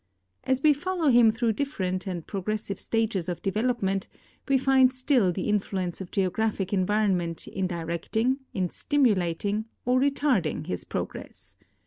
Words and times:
As 0.45 0.63
we 0.63 0.73
follow 0.73 1.09
him 1.09 1.29
through 1.29 1.53
different 1.53 2.07
and 2.07 2.25
progressive 2.25 2.79
stages 2.79 3.29
of 3.29 3.43
development, 3.43 4.07
we 4.49 4.57
find 4.57 4.91
still 4.91 5.31
the 5.31 5.47
influ 5.47 5.83
ence 5.83 6.01
of 6.01 6.09
geographic 6.09 6.73
environment 6.73 7.47
in 7.47 7.67
directing, 7.67 8.39
in 8.51 8.71
stimulating, 8.71 9.65
or 9.85 9.99
retarding 9.99 10.65
his 10.65 10.85
progress. 10.85 11.55